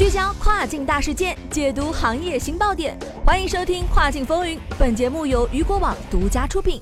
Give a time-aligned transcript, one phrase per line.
[0.00, 4.56] 聚焦跨境大事件，解读行业新爆点，欢迎收听《跨境风云》。
[4.78, 6.80] 本节目由雨果网独家出品。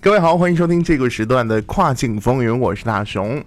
[0.00, 3.44] 各位好，欢迎收听这个时段的《跨境风云》，我是大熊。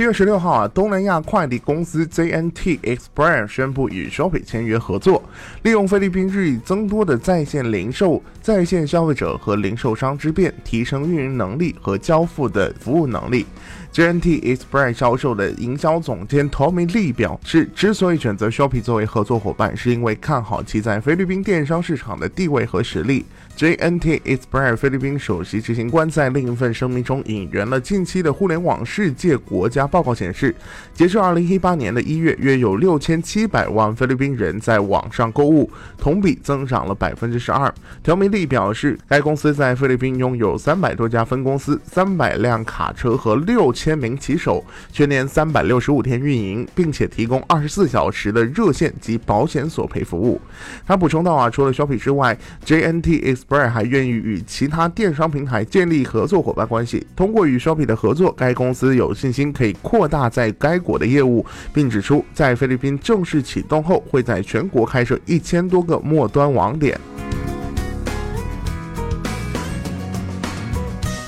[0.00, 5.22] 七月十六号啊，东南亚快递公司 JNT Express 宣布与 Shopee 签约合作，
[5.62, 13.44] 利用菲律宾日益增多的在线零售、在线消费者和零售商之便，提升运营能力和交付的服务能力。
[13.92, 23.26] JNT Express 销售的营销总监 Tommy Lee 表示，之所以选择 Shopee 作为合作伙伴，是因为看好其在菲律宾电商市场的地位和实力。
[23.58, 30.54] JNT Express 菲律宾首席执行官在另一份声明中引援了近期的互联网世界国家报告显示，
[30.94, 37.72] 截至2018年的一月，约有6700万菲律宾人在网上购物，同比增长了百分之十二。
[38.02, 50.40] 条明利表示，该公司在菲律宾拥有三百多家分公司、三百辆卡车和六千名骑手，全年三百六十五天运营，并且提供二十四小时的热线及保险索赔服务。
[50.86, 57.06] 他补充到啊，除了 Shopee 之外，JNT Express 还愿意与其他电商平台建立合作伙伴关系。
[57.16, 66.98] 通过与 Shopee 的合作，该公司有信心可以扩大在该国的业务，并指出，在菲律宾正式启动后，会在全国开设一千多个末端网点。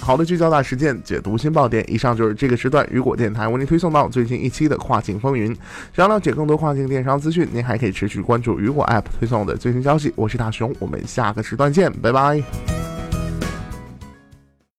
[0.00, 1.84] 好的，聚焦大事件，解读新爆点。
[1.86, 5.56] 以上就是这个时段雨果电台为您推送到最新一期的跨境风云。
[5.94, 10.12] 想了解更多跨境电商资讯，您还可以持续关注雨果 App 推送的最新消息。
[10.16, 12.71] 我是大熊，我们下个时段见，拜拜。